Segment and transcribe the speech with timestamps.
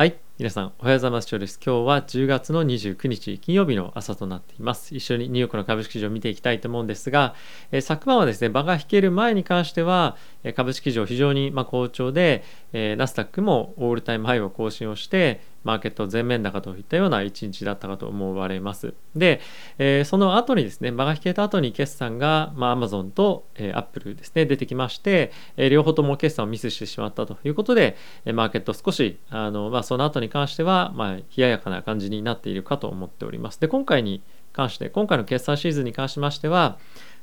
[0.00, 0.18] はい。
[0.38, 1.28] 皆さん、おはようございます。
[1.28, 1.60] 今日です。
[1.62, 4.96] 今日は10月の29日、金曜日の朝となっています。
[4.96, 7.34] 一緒にニューヨークの株式市場を見ていきたいと思うんですが、
[7.70, 18.94] えー、昨晩はですね、場が引ける前に関しては、え株式市場非常にま好調で、え、ナスダックもオールタイムハイを更新をして、マーケット全面高といったような一日だったかと思われます。
[19.14, 19.40] で、
[19.78, 33.60] えー、その後にですね、場が引けた後に決算が、まあ、Amazon と、えー、Apple ですね、出てきまして、えー、両方とも決算をミスしてしまったということで、えマーケット少し、あの、まあ、その後に関しては、まあ、冷ややかな感じになっているかと思っております。
[33.60, 34.22] で、今回に
[34.52, 36.78] 関して、今回の決算シーズンに関しましては、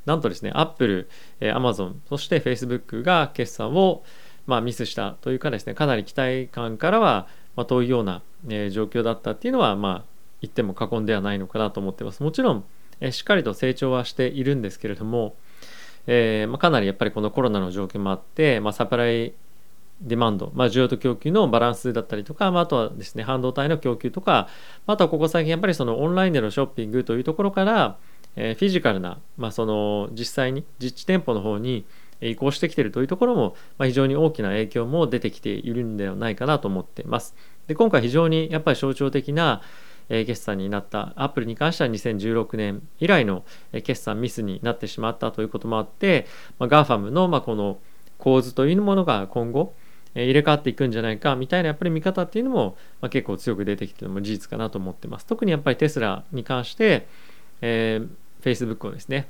[0.05, 1.09] なんとですね、Apple、
[1.41, 4.03] え Amazon、そして Facebook が決算を、
[4.45, 7.27] まあ、ミスしたというかですね、かなり期待感からは、
[7.57, 10.03] まあ、遠いような、え、状況だったっていうのは、まあ、
[10.41, 12.23] 言っても過言ではないのかなと思ってます。
[12.23, 12.63] もちろん、
[13.01, 15.35] え、しっかりと成長はしているんですけれども、
[16.05, 19.33] えーまあ、かなりやっぱりこのコロナの状況もあって、まあ、サプライ
[20.01, 24.47] デマンド、まあ、需要と供給のバランスだったりとか、まあ、あとはですね半導体の供給とか
[24.85, 27.97] あとはここ最近やっぱりそのオンラインでのショッピングというところから、
[28.35, 31.83] えー、フィジカルな、まあ、その実際に実地店舗の方に
[32.21, 37.35] 移行してきているというところも、まあ、非常に大きな影響も出てきているんではないかなと思っています。
[37.67, 39.61] で今回非常にやっぱり象徴的な
[40.09, 43.43] 決算になったアップルに関しては2016年以来の
[43.83, 46.27] 決算ミスになってしまったということもあって、
[46.59, 47.77] まあ、GAFAM のまあこの
[48.17, 49.73] 構図というものが今後
[50.15, 55.25] 入れ替わっていくんじゃないかみたいなやっぱり見方っていうのも、まあ、結構強く出てきてるのも事実かなと思ってます。
[55.25, 57.07] 特にやっぱりテスラに関して、
[57.61, 58.07] えー、
[58.43, 59.27] Facebook をですね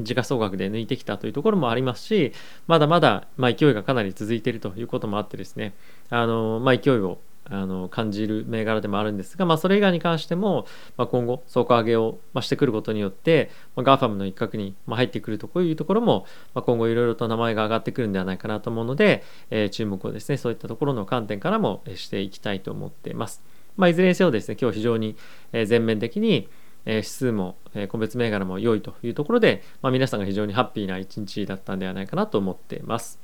[0.00, 2.32] 時価総額で抜いてきたというところもありますし
[2.66, 5.74] まだまだ、まあ、勢いがかなり続いているということもあってですね
[6.10, 7.18] あの、まあ、勢いを
[7.50, 23.42] あの感じる銘柄でもあるんですが、まあ、それ以外に関しても、まあ、今後底上げをしてくることによって、まあ、GAFAM の一角に入ってくるとこういうところも、まあ、今後いろいろと名前が上がってくるんではないかなと思うので、えー、注目をですねそういったところの観点からもしていきたいと思っています。
[23.76, 25.16] まあ、いずれにせよですね今日非常に
[25.52, 26.48] 全面的に
[26.84, 27.56] 指数も
[27.88, 33.18] 個別銘柄も良いというところで、まあ、皆さんが非常にハッピーな一日だったんではないかなと思っています。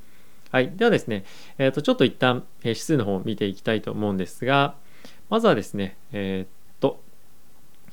[0.51, 0.71] はい。
[0.77, 1.25] ではですね、
[1.59, 4.77] えー、とちょっと一旦指数の方を見ていきたいと思うんですが、
[5.29, 7.01] まずはですね、えっ、と、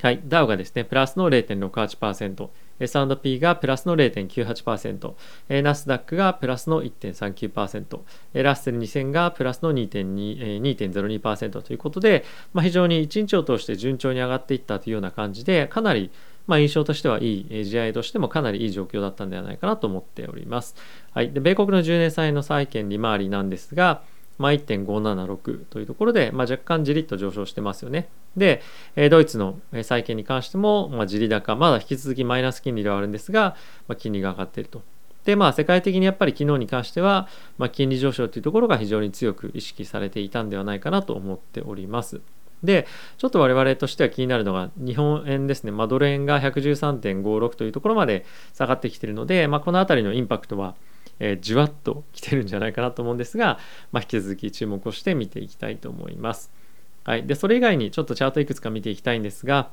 [0.02, 2.50] はい、ダウがですね、プラスの0.68%、
[2.82, 8.00] S&P がプラスの0.98%、ナスダックがプラスの1.39%、
[8.34, 16.12] ラッセル2000がプラスの2.02%ということで、まあ、非常に1日を通して順調に上がっていったというような感じで、かなり
[16.48, 20.76] まあ、印象としてはいい、試合としてもかなりいい状況だったんではないかなと思っております。
[21.14, 24.02] はい、で米国の10年債の債券利回りなんですが、
[24.42, 28.10] まあ、1.576というところで、まあ、若干じりっと上昇してますよね。
[28.36, 28.62] で、
[29.10, 33.56] ドイツの債券に関しても、まあ、じり高、まだ引き続きマイナス金利ではあるんですが、
[33.88, 34.82] まあ、金利が上がっていると。
[35.24, 42.22] で、まあ、世界的にやっぱり昨日に関しては、まあ、金利上昇というところが非常に強く意識されていたんではないかなと思っております。
[42.64, 42.88] で、
[43.18, 50.76] ちょっと我々としては気になるのが、日本円ですね、まあ、ドル円が113.56というところまで下がってきているので、まあ、この辺りのインパクトは、
[51.24, 53.60] えー、じわっと来てるんじゃないかなと思うんですが、
[53.92, 56.52] まあ、引き続き注目をして見ていきたいと思います。
[57.04, 59.70] はい、でそれ以外にちょっとチャートいくつか見ていきたいんですが、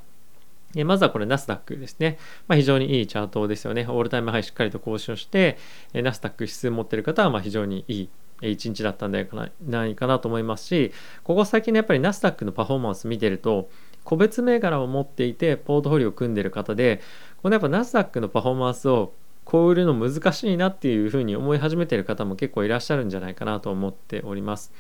[0.77, 2.19] えまずはこれナスダックですね。
[2.47, 3.87] まあ、非常にいいチャートですよね。
[3.89, 5.57] オールタイムハイしっかりと更新をして、
[5.95, 8.09] えナスダック指数持ってる方はま非常にいい
[8.43, 9.27] 一日だったんじゃ
[9.67, 10.93] ないかなと思いますし、
[11.25, 13.71] ここ最近のやっぱりナスダックのパフォーマンス見てると、
[14.05, 17.01] 個別銘柄を持っていてポートフォリオを組んでる方で、
[17.43, 19.13] このやっぱナスダックのパフォーマンスを
[19.49, 24.75] こう売るの難しいなっていうふうに思い始めてる方も結構いらっしゃるんじゃないかなと思っております。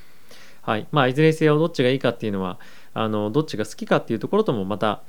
[0.60, 0.86] はい。
[0.92, 2.58] まあ、いずれにせよどっちがいいかっていうのは、
[2.92, 5.00] あの、どっちが好きかっていうところともまた、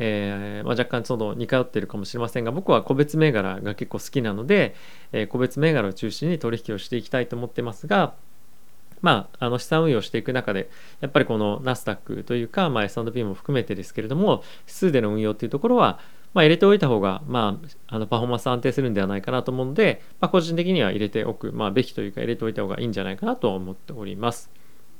[0.00, 4.74] えー、まあ、若干その似通ってるかもしれませんが僕は個別銘柄が結構好きなので、
[5.12, 8.14] えー、個別銘柄を中心に取引をしていきたいと思ってますが
[9.00, 10.70] まあ、あの資産運用していく中で
[11.00, 16.00] やっぱりこのナスダックというか、まあ、S&P も含めてですけれども指数での運用というところは、
[16.34, 24.50] まあ、入れておいた方が、まあ、あのパフォーマンス安定するんではないかなと思うので、まあ、個人的には入れておく、まあ、べきというか入れておいた方がいいんじゃないかなと思っております。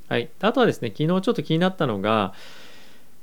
[0.09, 2.33] はい、あとはですね昨日ちょっと気になったのが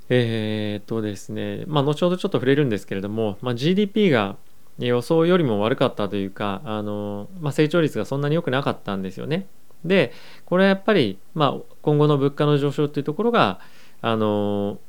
[0.09, 4.38] えー、っとですね、まあ、後ほどちょっと触れるんですけれども、まあ、GDP が
[4.77, 9.47] 予想よりも悪かったというか、あのまあ、成長率がそんなに良くなかったんですよね。
[9.83, 10.12] で、
[10.45, 13.59] これはやっぱり、まあ、今後の物価の上昇というところが、
[14.01, 14.79] あの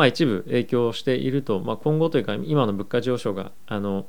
[0.00, 4.06] まあ、一部影響していると、まあ、今後というか今の物価上昇があの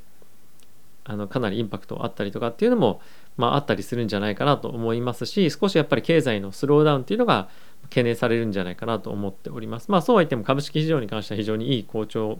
[1.03, 3.01] あのかなりインパクトあったりとかっていうのも、
[3.35, 7.49] まあ、あったりするんじゃないかなと思いますし少しやっぱり経済のスローダウンっていうのが
[7.89, 9.91] 懸念されるんじゃないかなと思っております。
[9.91, 12.39] まあそうは言っても株式市場に関しては非常にいい好調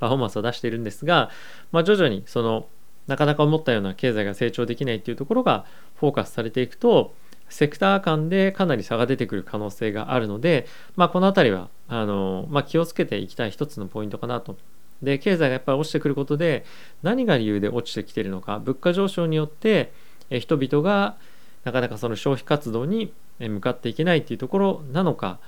[0.00, 1.30] パフォーマンスを出しているんですが、
[1.70, 2.66] まあ、徐々にその
[3.06, 7.14] なかなか思ったような経済が成長できないっていうところがフォーカスされていくと
[7.48, 10.66] セクター間でかなり差が出てくる可能性があるので、
[10.96, 14.56] まあ、この辺りはあの、まあ、気をつけていきたい一つのポイントかなと。
[15.02, 16.64] で経済がやっぱり落ちてくることで
[17.02, 19.92] 何が理由で落ちてきているのか物価上昇によって
[20.30, 21.16] 人々が
[21.64, 25.38] なかなかその消費活動に向かっていけないっていうところなのか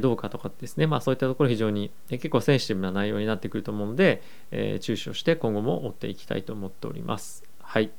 [0.00, 4.22] どうかとかですね、まあ、そういったところ非常に結構センシティブな内容になってくると思うので、
[4.52, 7.42] え、注視をして今後も追っていきたいと思っております。
[7.60, 7.90] はい。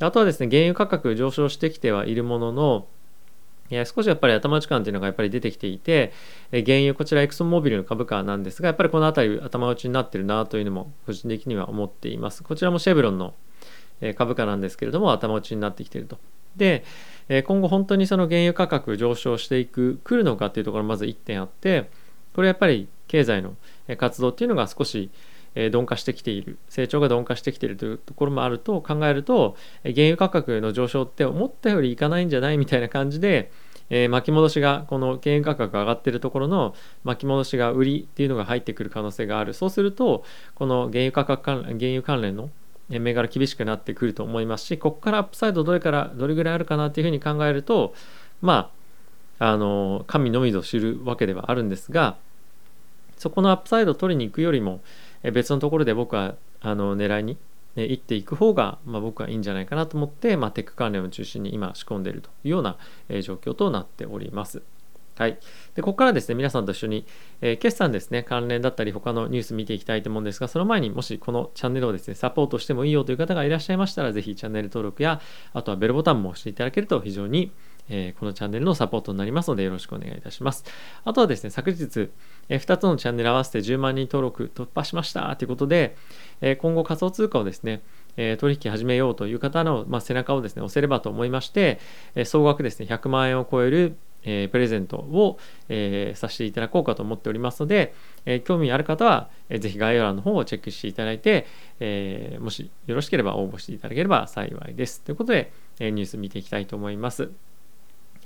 [0.00, 2.86] あとはですね、原油価格上昇してきてはいるものの、
[3.84, 6.12] 少しやっぱり頭打ち感というのがやっぱり出てきていて、
[6.50, 12.42] 原油、こちらエクソンモービルの株価なんですが、やっぱりこの辺り頭打ちになってるなというのも個人的には思っています。
[12.42, 13.34] こちらもシェブロンの
[14.16, 16.18] 株価なんですけれども、頭打ちになってきていると。
[16.56, 16.84] で、
[17.46, 21.90] 今後本当にその原油価格上昇していく、来るのかっていうところまず1点あって、
[22.34, 23.56] これやっぱり経済の
[23.96, 25.10] 活動っていうのが少し
[25.56, 26.58] 鈍化してきている。
[26.68, 33.50] 成長が鈍化してきているというところもあると考えると原油価格の上昇って思ったよりいかないんじゃないみたいな感じで、
[33.88, 36.74] えー、巻き戻しがこの原油価格が上がってるところの
[37.04, 39.54] 巻き戻しが売りっていうのが入ってくる可能性がある。
[39.54, 40.24] そうすると
[40.54, 42.50] この原油価格関連原油関連の
[42.88, 47.94] 銘柄厳しくなってくると思いますしここからアップサイドどれからどれぐらいあるかなっていうふうに考えると
[48.40, 48.70] ま
[49.38, 52.16] ああの神のみぞ知るわけではあるんですが
[53.18, 54.80] そこのアップサイドを取りに行くよりも
[55.32, 57.38] 別のところで僕はあの狙いに
[57.74, 62.76] ね行っていく方が、まあ、僕はいいんじゃないかなと思って、まあ、テック関連を中心に今仕込んでいるというような
[63.22, 64.62] 状況となっております。
[65.18, 65.38] はい。
[65.74, 67.06] で、ここからですね、皆さんと一緒に、
[67.40, 75.22] えー、決算ですね、関連だったり、他のニュース見ていきたいと思うんですが、その前にもしこのチャンネルをですね、サポートしてもいいよという方がいらっしゃいましたら、ぜひチャンネル登録や、
[75.54, 77.50] あとはベルボタンも押していただけると非常に、
[77.88, 80.64] えー、このチャンネルのサポートになりますので、よろしくお願いいたします。
[81.04, 82.10] あとはですね、昨日、
[82.48, 85.96] えー、2つのチャンネル合わせて10万人登録突破しましたということで、
[86.40, 87.82] えー、今後仮想通貨をですね、
[88.18, 91.78] え取引始めようという方の、まあ、背中をですね、押せればと思いまして、
[92.14, 97.94] え総額ですね、100万円を超えるえ、プレゼントを、えー、させていただこうかと思っておりますので、
[98.26, 101.46] え、興味ある方は、えー、ぜひ概要欄の方をチェックしていただいて、
[101.80, 105.00] えー、もしよろしければ応募していただければ幸いです。
[105.00, 107.30] ということで、え、ニュース見ていきたいと思います。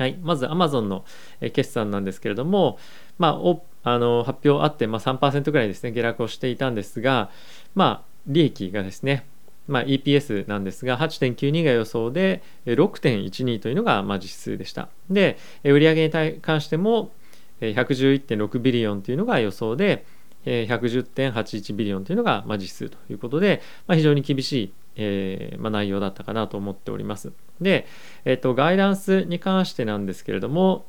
[0.01, 1.05] はい、まず Amazon の
[1.53, 2.79] 決算なんですけれども、
[3.19, 7.31] まあ、おあの発表あって、まあ、3%ぐらいですね下落をしていたんですが、
[7.75, 9.27] まあ、利益がですね
[9.69, 14.89] まあ、EPS なんですが8.92が予想で6.12というのがまあ実数でした。
[15.11, 17.13] で売上に関しても
[17.61, 20.07] 111.6ビリオンというのが予想で
[20.45, 27.33] 110.81ビリオンというのがまあ実数ということで、まあ、非常に厳しい、えーまあ、内容だったかなと思っております。
[27.61, 27.87] で、
[28.25, 30.85] えっと、ガイダンスに関してなんですけれども、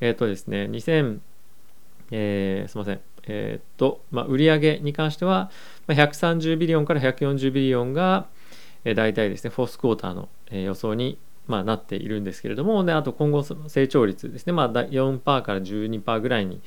[0.00, 1.20] えっとですね、2000、
[2.10, 5.50] え、すみません、え、っと、まあ、売上に関しては
[5.86, 8.26] ま、130ビリオンから140ビリオンが、
[8.84, 16.60] えー、大体ですね、フォースクォーターの、え、予想に、まあ、なっているんですけれども、であと今後成長率ですね、まあ、4%から12%ぐらいに、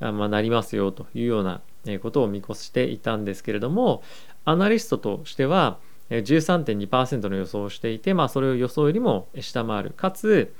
[0.00, 1.60] まあ、なりますよというような
[2.02, 4.02] ことを見越していたんですけれども、
[4.44, 5.78] アナリストとしては
[6.10, 9.90] 13.2%の予想をしていて、まあ、それを予想よりも下回る。
[9.90, 10.52] かつ、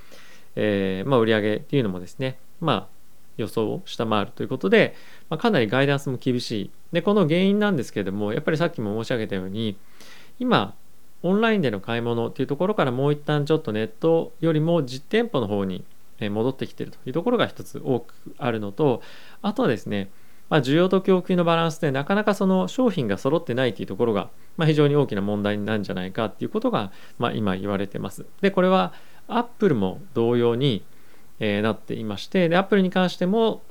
[0.56, 2.86] えーまあ、売上っていうのもですね、まあ、
[3.36, 4.94] 予想を下回るということで、
[5.28, 6.70] まあ、かなりガイダンスも厳しい。
[6.92, 9.76] で、この原因なんですけれども、やっぱりさっきも申し上げたように、
[10.38, 10.74] 今、
[11.22, 15.82] オンラインでの買い物っていうところからもう一旦ちょっとネットよりも実店舗の方に
[16.20, 19.02] 戻ってきてるというところが一つ多くあるのと、
[19.40, 20.10] あとはですね、
[20.50, 28.26] まあ、需要と供給のバランスでなかなかその商品が揃ってないというところが、まあ、非常に大きな問題なんじゃないかっていうことが、まあ、今言われてます。
[28.40, 28.92] で、これは
[29.28, 30.84] アップルも同様に、
[31.40, 33.62] えー、なっていましてでアップルに関しても、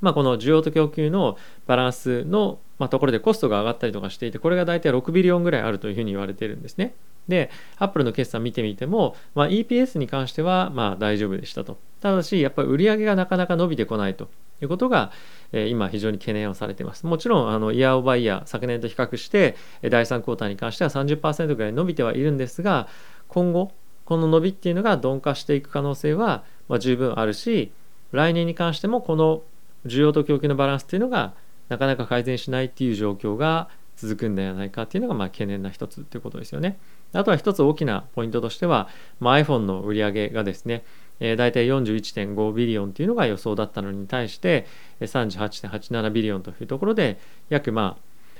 [0.00, 6.94] まあ、この需要と供給のバランスの、まあ、ところでコストが上がったりとかしていてこれが大体6 billion ぐらいあるというふうに言われてるんですね。
[7.28, 11.78] で、アップルの決算見てみても、まあ、EPS に関してはまあ大丈夫でしたと。
[12.00, 15.12] ただし、やっぱり売上がなかなか伸びてこないということが、
[15.52, 17.06] えー、今非常に懸念をされています。
[17.06, 22.88] もちろん、あのイヤーオバイヤー、昨年と比較して、第3クォーターに関しては30%ぐらい伸びてはいるんですが、
[23.28, 23.72] 今後、
[24.08, 27.70] この伸びっていうのが鈍化していく可能性は、まあ、十分あるし
[28.12, 29.42] 来年に関してもこの
[29.84, 31.34] 需要と供給のバランスっていうのが
[31.68, 36.78] なかなか改善しないっていう状況が続くんではないかっていうのがまあ懸念な一つっていうことですよね。
[37.12, 38.88] あとは一つ大きなポイントとしては、
[39.20, 40.84] まあ、iPhone の売り上げがですね、
[41.20, 44.66] えー、大体41.5ビリオンというのが予想だったのに対して
[45.00, 47.96] 38.87ビリオンというところで約ま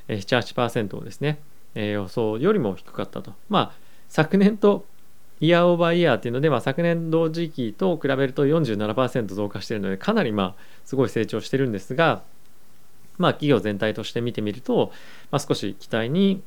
[0.09, 1.39] あ78%をですね、
[1.75, 3.35] えー、予想よりも低かったと。
[3.49, 3.73] まあ
[4.09, 4.87] 昨年と
[5.41, 10.55] イヤーオーバーイヤーっていうので、まあ、昨年同時期と比べると47%増加しているのでかなりまあ
[10.85, 12.23] すごい成長してるんですが、
[13.19, 14.93] まあ、企業全体として見てみると、
[15.31, 16.43] まあ、少し期待に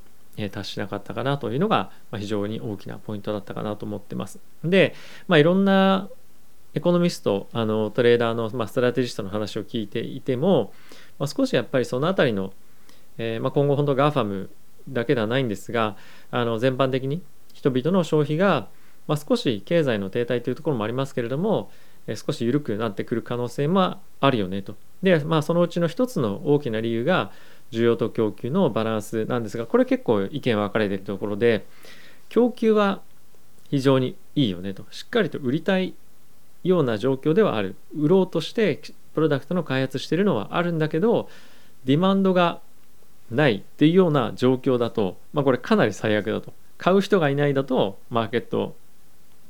[0.51, 4.39] 達しなかったかなというのが、非常に大きなポイントだったかなと思ってます。
[4.63, 4.95] で、
[5.27, 6.09] まあ、いろんな
[6.73, 10.73] エコノミストあのトレーダーの、まあ、ストラテジストの話を聞いていても、
[11.19, 12.53] まあ、少しやっぱりその辺りの、
[13.17, 14.49] えー、まあ、今後本当 GAFAM
[14.89, 15.97] だけではないんですが
[16.31, 17.21] あの全般的に
[17.53, 18.69] 人々の消費が、
[19.07, 21.69] まあ、少し経済の停滞というところもありますけれども、
[22.07, 24.75] えー、少し緩くなってくる可能性もあるよねと。
[25.03, 27.31] で、まあ、そのうちの一つの大きな理由が
[27.71, 31.65] 需要と供給のバランスなんですがこれ結構意見分かれているところで
[32.29, 33.01] 供給は
[33.69, 35.93] 非常にいいよねとしっかりと売りたい
[36.63, 37.75] ような状況ではある。
[37.95, 38.81] 売ろうとして
[39.13, 41.29] プロダクトの開発してるのはあるんだけど
[41.85, 42.61] ディマンドが
[43.29, 46.53] ないっていうような状況だと、まあ、これかなり最悪だと。
[46.77, 48.75] 買う人がいないだとマーケット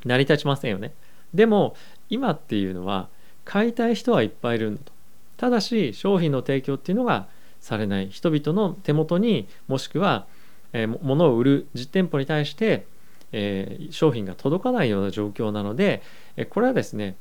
[0.04, 0.94] 成り立ちませんよね。
[1.34, 1.76] でも
[2.10, 3.08] 今っていうのは
[3.46, 4.92] 買いたい人はいっぱいいるんだと。
[5.38, 7.28] ただし商品の提供っていうのが
[7.62, 8.10] されない。
[8.10, 10.26] 人々の手元にもしくは、
[10.74, 12.86] えー、物を売る実店舗に対して、
[13.32, 16.02] えー、商品が届かないような状況なので、
[16.50, 17.16] これはですね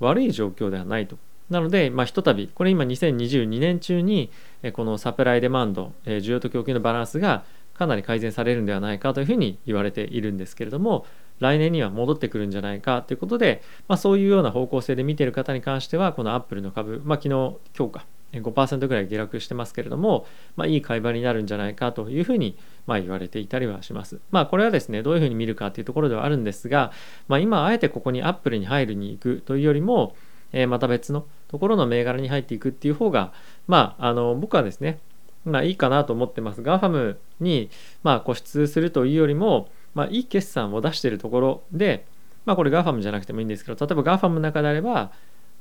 [0.00, 1.18] 悪い状況ではないと。
[1.50, 4.30] なので、まあ、ひとたびこれ今2022年中に、
[4.72, 7.44] このサプライデマンド、需要と供給のバランスが
[7.74, 11.06] かなり改善されるんではないかというふうに言われているんですけれども
[11.40, 18.06] 来年には戻ってくるんじゃないかということで、まあ、そういうような方向性で見ている方に関してはこのアップルの株、まあ、昨日今日か
[18.42, 20.26] 5%ぐらい下落してますけれども、
[20.56, 24.20] まあ、いい買い場になるんじゃないかというふうにまあ言われていたりはします。
[24.30, 26.92] まあこれはですねどういうふうに見るかというところではあるんですが、
[27.28, 30.16] まあ、今あえてここにアップルに入るに行くというよりも、
[30.52, 33.32] えー、また別のところの銘柄に入っていくっていう方が
[33.66, 34.98] まああの僕はですね
[35.44, 36.62] まあいいかなと思ってます。
[36.62, 37.70] GAFAM に
[38.02, 42.06] まあ固執するというよりも、まあ、いい決算を出しているところで、
[42.44, 45.12] まあ、これ GAFAM じゃなくてもいいんですけど例えば GAFAM の中であれば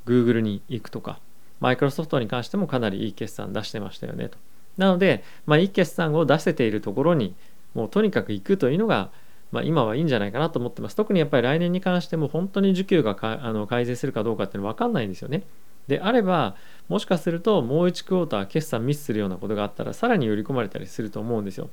[0.06, 1.20] Google に行くとか
[1.60, 4.38] マイクロソフトに関してもかなりいい決算出してましたよねと。
[4.78, 7.36] なので、まあ、いい決算を出せているところに
[7.74, 9.10] もうとにかく行くというのが、
[9.52, 10.96] まあ、今はいいんじゃないかなと思ってます。
[10.96, 15.44] 特にやっぱり来年に関しても本当に需給があの改善するかどうかっていうのは分かんないんですよね。
[15.88, 16.56] であれば
[16.88, 21.70] もしかするともう1クォーター決算ミスするようなことがあったらさらに売り込まれたりすると思うんですよ。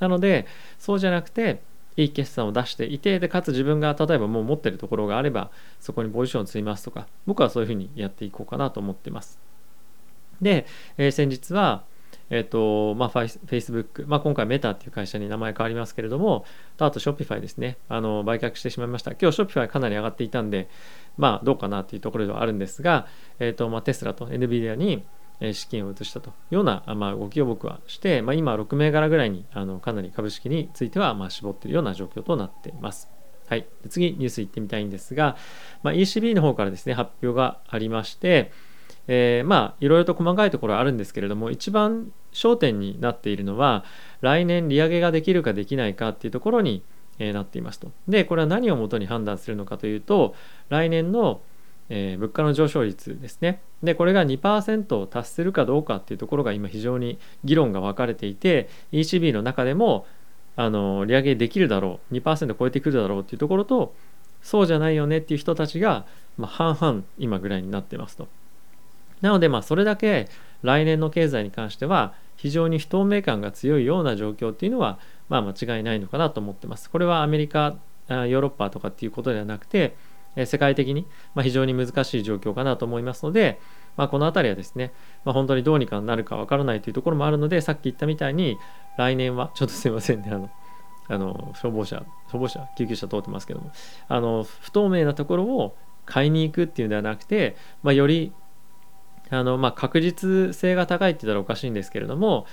[0.00, 0.46] なので
[0.78, 1.62] そうじゃなくて
[1.96, 9.38] いい決算を出していてでかつ自分が例えばもう持ってるところがあればそこにポジションを積みますとか僕はそういうふうにやっていこうかなと思ってます。
[10.40, 11.84] で、えー、先日は
[12.32, 16.46] えっ、ー、と、まあ、フェイスブック、まあ、今回メタっていう会社に名前変わりますけれども、
[16.78, 19.12] あとショッピファイですね、あの売却してしまいました。
[19.12, 20.68] 今日ショッピファイかなり上がっていたんで、
[21.18, 23.06] まあ、どうかなっていうところではあるんですが、
[23.38, 25.04] えっ、ー、と、まあ、テスラと NVIDIA に
[25.52, 33.08] 資金を移したというような、まあ、動きを僕はして、まあ、今6銘柄ぐらいにあのかなり株式についてはまあ絞っているような状況となっています。
[33.48, 35.36] はい、次ニュースいってみたいんですが、
[35.82, 38.52] まあ、ECB の方からですね発表がありまして、
[39.08, 43.84] えー、まあいろいろと細かいところはあるんですけれども一番焦点になっているのは
[44.20, 46.82] 来年利上げができるかできないかっていうところに、
[47.18, 47.90] えー、なっていますと。
[48.08, 50.34] でこれは何をもとに判断するのかというと
[50.68, 51.40] 来年の
[51.94, 53.60] えー、物価の上昇率ですね。
[53.82, 60.06] で、これが2%を達するかどうかっていうところが今非常に議論が分かれていて、ECB の中でも、
[60.56, 63.94] あの、利上げできるだろう、2%超えてくるだろうっていうところと、
[64.40, 66.06] そうじゃないよねっていう人たちが、
[66.38, 68.26] まあ、半々今ぐらいになってますと。
[69.20, 70.30] なので、まあ、それだけ
[70.62, 76.88] 来年の経済に関しては、非常に不透明感が強いような状況っていうのは、まあ、間違いないのかなと思ってます。
[76.88, 77.76] これはアメリカ、
[78.08, 79.94] ヨーロッパとかっていうことではなくて、
[80.36, 81.06] 世界的に
[81.42, 83.60] 非常に難しい状況かなと思いますので、
[83.96, 84.92] まあ、この辺りはですね、
[85.24, 88.58] まあ、本当にどうにかなるかわからないというところもあるのでさっき言ったみたいに
[88.96, 90.50] 来年はちょっとすいませんねあの
[91.08, 93.72] あの消防車消防車救急車通ってますけども
[94.08, 98.32] あの不透明なところを買いに行くっていうのではなくて、まあ、より
[99.30, 102.46] あの、まあ、確実性が高いって言ったらおかしいんですけれども、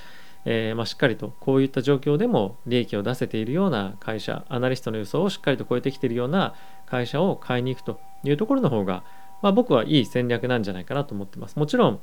[0.46, 6.56] えー、まあ、しっかりとこういった状況でも利益を出せているような会社アナリストの予想をしっかりと超えてきているような
[6.90, 9.04] 会社を買いに行くというところの方が、
[9.42, 11.58] まあ、僕はいい戦略なんじゃないかなと思ってます。
[11.58, 12.00] もちろん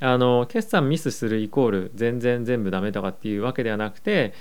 [0.00, 4.34] あの決算ミスするイコール全然全部ダメとかっていうわけではなくて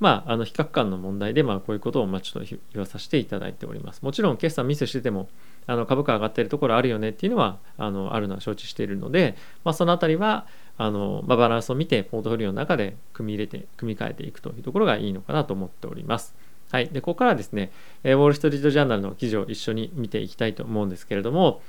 [0.00, 4.02] まあ、あの比較感の問題で、まあ、こういうことをまあちょっと言わさせていただいております。
[4.02, 5.28] もちろん決算ミスしてても
[5.66, 16.34] あの株価上がっているところあるよねっていうのはあのあるのは承知しているので、まあ、そのあたりはあの、まあ、バランスを見てポートフォリオの中で組み入れて組み替えていくというところがいいのかなと思っております。
[16.70, 17.70] はい、でここからですね、
[18.04, 21.62] えウォール・ストリート・ジャーナルの記事を一緒に見ていきたいと思うんですけれども、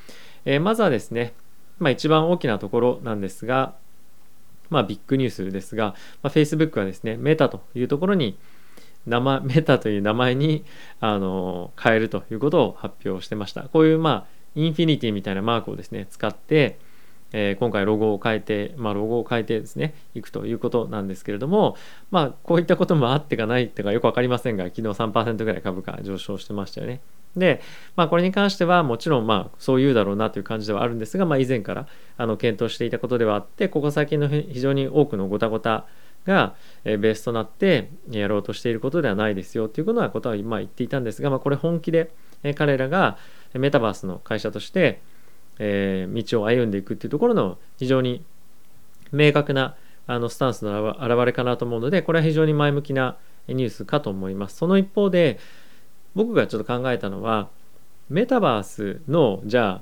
[0.45, 1.33] えまずはですね、
[1.79, 3.75] まあ、一番大きなところなんですが、
[4.69, 8.37] まあ、ビッグニュースですが、まあ、Facebook はですね、メタというところに、
[9.07, 10.65] 名前 メタという名前に
[10.99, 13.63] あの変えるということを発表してました。
[13.63, 14.25] こういう、まあ、
[14.55, 16.77] インフィニティみたいなマークをですね、使って、
[17.31, 21.75] えー、今回ロゴを変えて、まあ、ロゴを変えてですねいくということなんですけれども、
[22.11, 27.01] まあ、こういったこともあってかないってかよく分かりませんが昨日3%ぐらい株価上昇してましたよね。
[27.35, 27.61] で、
[27.95, 35.85] まあ、これに関してはもちろんまあそう言うだろうなという感じではあるんですが、まあ、以前からあの検討していたことではあってここ最近の非常に多くのごたごた
[36.25, 42.11] がベースとなってやろうとしていることではないですよということはことは今言っていたんですが、まあ、これ本気で
[42.55, 43.17] 彼らが
[43.53, 45.01] メタバースの会社として
[45.59, 48.23] えー、道を歩んでいくっていうところの非常に
[49.11, 49.75] 明確な
[50.07, 54.57] あのスタンスの表れかなと思うのでこれは非常に前向きなニュースかと思います。
[54.57, 55.39] その一方で
[56.15, 57.49] 僕がちょっと考えたのは
[58.09, 59.81] メタバースのじゃ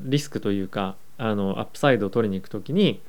[0.00, 3.00] リスクというかあのアップサイドを取りに行く時に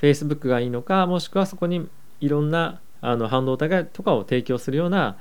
[0.00, 1.88] Facebook がいいのかもしくはそこに
[2.20, 5.18] いろんなあの半導体とかを提供するような、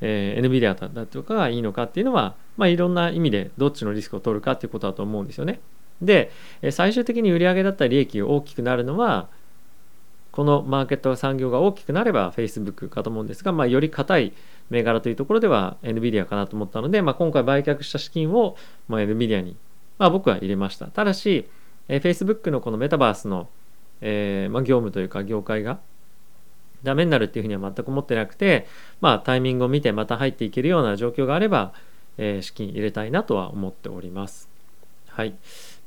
[0.00, 5.60] えー、NVIDIA だとかがいいのかっていうのはまあ、いろんな意味でどっちのリスクを取るかっていうことだと思うんですよね。
[6.02, 6.30] で
[6.70, 9.28] 最終的に売上だったり利益が大きくなるのは
[10.30, 14.32] このマーケット産業が大きくなれば Facebook かと思うんですが、まあ、より硬い
[14.70, 19.56] 銘柄というところでは NVIDIA かなと思ったので、まあ、今回売却した資金を、まあ、NVIDIA に、
[19.98, 20.86] まあ、僕は入れました。
[20.86, 21.48] ただし、
[21.88, 23.48] え Facebook のこのメタバースの、
[24.00, 25.80] えーま、業務というか業界が
[26.82, 28.66] ダメになるっていうふうには全く思ってなくて、
[29.00, 31.72] まあ、タイミングを見てまた入っていけるような状況があれば、
[32.18, 34.48] えー、資金入れたいなとは思っております。
[35.08, 35.34] はい。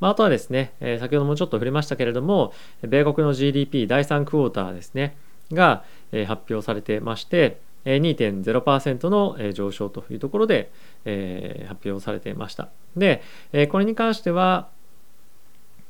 [0.00, 5.16] まあ、あとはですね、えー、先ほどもちょっと触れましたけれども、米国の GDP 第3クォーターですね、
[5.52, 10.70] が、えー、発表されてまして、2.0%の上昇というところで、
[11.04, 12.68] えー、発表されていました。
[12.96, 13.22] で、
[13.52, 14.68] えー、これに関しては、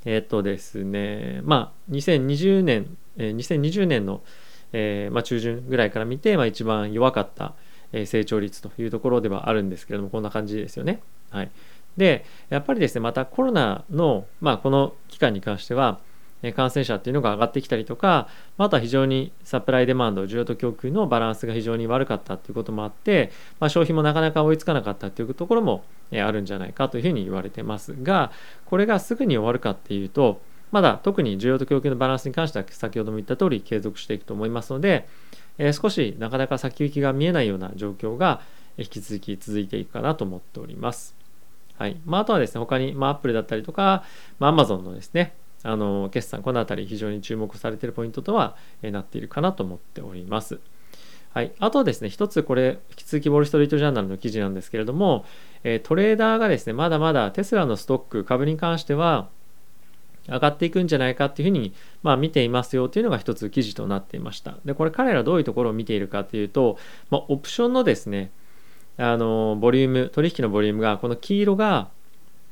[0.04, 4.22] えっ、とですね、まあ、2020年、えー、2020年の、
[4.72, 7.54] えーまあ、中旬ぐらいから見て、まあ、一番弱かった、
[8.06, 11.02] 成長率というところではあるんですけれどもこんな感じですよね。
[11.30, 11.50] はい、
[11.96, 16.00] でやっぱりですねまたコロナの、まあ、この期間に関しては
[16.56, 28.32] 感染者っていうのが上がってきたりとかあとは非常にサプライデマンド需要と供給のバランスが非常に悪かったっていうこともあって、まあ、消費もなかなか追いつかなかったっていうところもあるんじゃないかというふうに言われてますが
[28.64, 30.40] これがすぐに終わるかっていうと
[30.72, 35.06] まだ特に需要と供給のバランスに関しては先ほども言った通り継続していくと思いますので、
[35.58, 38.40] えー、少しなかなか先行きが見えないような状況が
[38.78, 41.14] 引き続き続いていくかなと思っております。
[41.78, 44.04] はいまあ、あとはですね、他に、まあ、Apple だったりとか、
[44.38, 50.58] まあ、Amazon のですね、あの決算、この辺り非常に注目されているポイントとは、えなっているかなと思っております。
[51.34, 55.24] はい、あとはですね、一つこれ、引き続きウォール・ストリート・ジャーナルの記事なんですけれども、
[55.64, 59.28] えトレーダーがですね、まだまだテスラのストック、株に関しては、
[60.28, 64.56] 上がっていくんじゃないかっていうふうに、まあ、見ていますよというのが一つ記事となっていました。
[64.64, 66.78] で、これ彼らどういうところを見ているかというと、
[67.10, 68.30] まあ、オプションのですね、
[68.96, 71.88] あの、ボリューム、取引のボリュームが、この黄色が、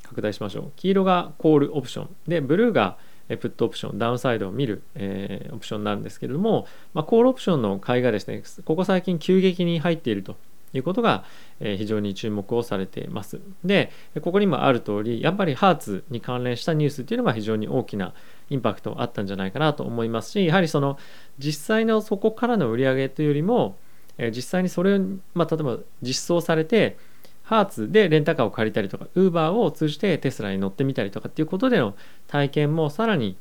[0.02, 0.72] 拡大しましょう。
[0.76, 2.08] 黄色がコールオプション。
[2.26, 2.96] で、ブルーが
[3.28, 10.36] プットオプション、ダウンサイドを見る、えー、オプションなんですけれども、まあ、コールオプションの買いがですね、ここ最近急激に入っていると
[10.72, 11.24] いうことが、
[11.60, 13.40] え非常に注目をされています。
[13.64, 13.90] で、
[14.22, 18.14] ここにもある通り、やっぱりハーツに関連したニュースっていうのが非常に大きな
[18.50, 20.98] インパクトあったんじゃないかなと思いますし、やはりその
[21.38, 23.76] 実際のそこからの売り上げというよりも、
[24.18, 25.00] え実際にそれを、
[25.34, 26.96] まあ、例えば実装されて、
[27.42, 31.96] ハーツでレンタカーを借りたりとか、ウーバーを通じてテスラに乗ってみたりとかっていうことでの
[32.28, 33.36] 体験もさらに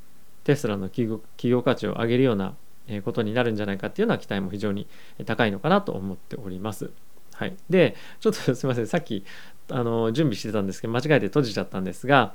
[0.46, 2.56] テスラの企業価値を上げるような
[3.04, 4.88] ことになるんじゃないかっていうような期待も非常に
[5.26, 6.89] 高いのかなと思っております。
[7.39, 8.88] はい、でちょっとすいません。
[8.88, 9.23] さっき
[9.69, 12.34] あの準備してたんですけど間違えて閉じちゃったんですが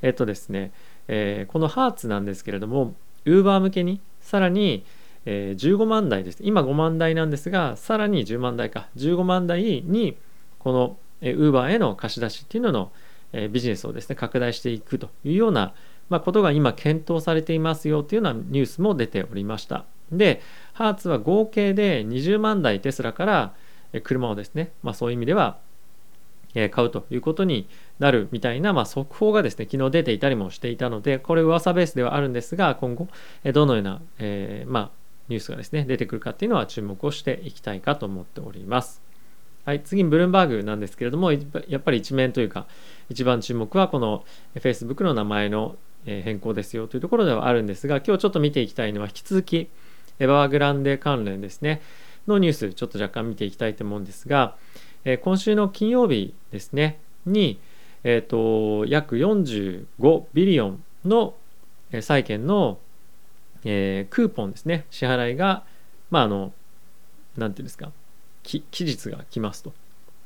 [0.00, 0.72] えっとですね、
[1.08, 2.94] えー、このハーツなんですけれども
[3.26, 4.86] Uber 向けにさらに、
[5.26, 6.38] えー、15万台です。
[6.40, 8.88] 今5万台なんですがさらに10万台か。
[8.96, 10.16] 15万台に
[10.58, 12.92] この Uber への貸し出しっていうのの、
[13.34, 15.74] えー、ビジネスをですね拡大していくというような、
[16.08, 19.84] まあ、ことが今検討されていますよというようなニュースも出ておりました。
[20.10, 20.40] で
[20.72, 23.54] ハーツは合計で20万台テスラから
[24.02, 25.58] 車をですね、まあ、そういう意味では
[26.70, 27.68] 買うということに
[27.98, 33.08] なるみたいな、まあ、速報がですね昨日出ていたりもしていたのでこれ噂ベースではあるんですが今後
[33.52, 34.90] どのような、えー、まあ、
[35.28, 39.02] ニュースがですね出てくるかっていうのは注目をしていきたいかと思っております。
[39.64, 41.38] はい、次にブルームバーグなんですけれどもや
[41.76, 42.66] っぱり一面というか
[43.10, 49.68] 一番注目はこの Facebook の名前の変更ですよというところではあるんですが今日ちょっと見ていきたいのは引き続き
[50.20, 51.82] エバーグランデ関連ですね。
[52.26, 54.56] のニュースちょっと若干見ていきたいと思うんですが、
[55.04, 57.58] え、今週の金曜日ですねに、
[58.04, 61.34] えーと、約45ビリオンの
[62.00, 62.78] 債券の、
[63.64, 65.64] えー、クーポンですね支払いが
[66.10, 66.52] まああの
[67.36, 67.92] 何て言うんですか
[68.42, 69.72] 期日が来ますと。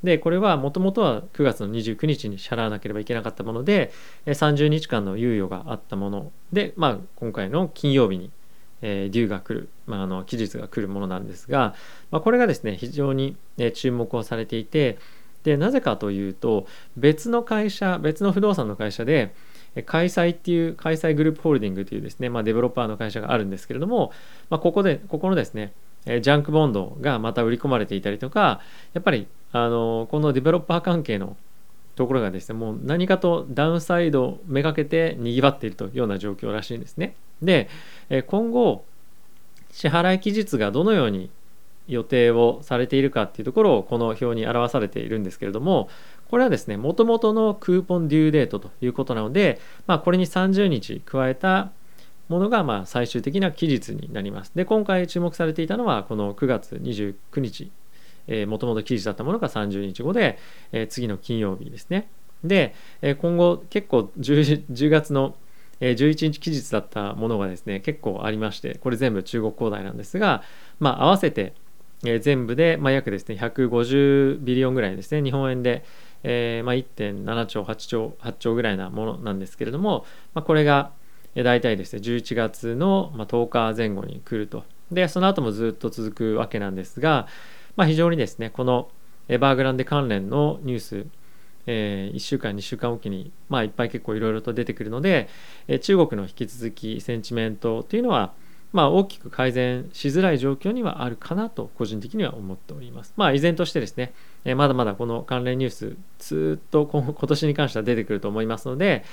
[0.02, 3.92] でこれはもともとは9月の29日に支払わなければいけなかったもので
[4.24, 8.30] 30日間の猶予があったもので、まあ、今回の金曜日に、
[8.82, 11.74] えー、デューが来る、まあ、あの期日が来るものなんですが、
[12.10, 14.98] まあ、これがですね非常に、え注目をされていて
[15.44, 16.66] でなぜかというと
[16.96, 19.34] 別の会社別の不動産の会社で
[19.86, 24.12] 開催っていう開催グループホールディングというですね、まあ、デベロッパーの会社があるんですけれども、
[24.50, 25.72] まあ、ここでここのですね
[26.06, 28.60] ジャンクボンドがまた売り込まれていたりとか
[28.94, 31.36] やっぱりあのこのデベロッパー関係の
[31.94, 37.14] ところがですねもう何かとダウンサイドめがけてにぎわっているというような状況らしいんですね。
[37.42, 37.68] で
[38.26, 38.84] 今後
[39.70, 41.30] 支払い期日がどのように
[41.86, 45.88] 予定をされているかっていうところをこの表に表されているんですけれども
[46.28, 51.72] これはですねもともとのクーポンデューデートということなので、まあ、これに30日加えた
[52.28, 54.52] ものがま最終的な期日になります。
[54.54, 57.72] で今回注目されていたのはこの9月29日
[58.46, 60.38] もともと期日だったものが30日後で、
[60.70, 62.08] えー、次の金曜日ですね。
[62.44, 65.34] で、え、今後結構 10, 10月の
[65.80, 70.42] 11日期日だったものがですね結構ありましてこれ全部中国恒大なんですが、
[70.78, 71.54] まあ、合わせて
[72.20, 75.84] 全部で、ま、約ですね150ビリオンぐらいですね日本円で、
[76.22, 80.92] えま、1.7兆8兆8兆ぐらいなものなんですけれども、まあ、これが
[81.34, 84.64] 大体ですね11月の10日前後に来ると。
[84.90, 87.28] でその後もずっと続くわけなんですが、
[87.76, 88.90] まあ、非常にですねこの
[89.28, 91.06] エバーグランデ関連のニュース、
[91.70, 95.28] えー、1週間2週間おきに、まあ、いっぱい結構いろいろと出てくるので、
[95.68, 98.32] えー、中国の引き続きセンチメントというのは
[98.72, 103.12] まあ、大きく改善しづらい状況にはあるかなと個人的には思っております。
[103.16, 104.12] まあ、依然としてですね、
[104.44, 109.04] えー、まだまだこの関連ニュースずっと今年に関しては出てくると思いますので、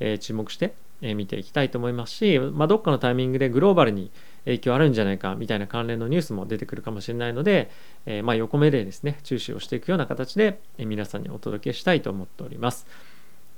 [0.00, 0.72] えー、注目して
[1.02, 4.10] 見ていきたいと思いますし、まあ、どっかのタイミングでグローバルに
[4.44, 7.70] 影響あるんじゃないかみたいな関連のニュースも出てくるかもしれないので、
[8.06, 12.86] えー、まあ横目でですね注視をしていくような形で皆さんにお届けしたいと思っております。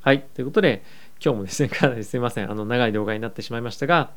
[0.00, 0.82] はいということで
[1.24, 4.10] 今日もですね かなりすいませんあの長い動画になってしまいましたが、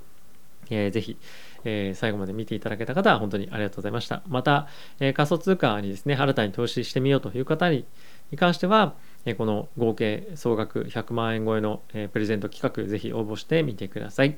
[0.70, 1.18] えー、ぜひ、
[1.64, 4.22] えー、最後まで見ていただけた方は本当にありがとうございました。
[4.28, 4.68] また、
[5.00, 7.86] えー、仮想通貨にですね新たに投資してみようという方に
[8.32, 14.38] に関しては、えこの合計総額100万円超えの、えプレゼント企画ぜひ応募してみてください。